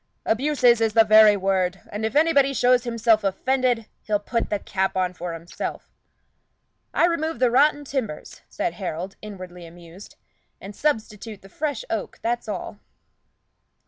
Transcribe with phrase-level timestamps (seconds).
[0.25, 4.97] Abuses is the very word; and if anybody shows himself offended, he'll put the cap
[4.97, 5.91] on for himself."
[6.91, 10.15] "I remove the rotten timbers," said Harold, inwardly amused,
[10.59, 12.79] "and substitute fresh oak, that's all."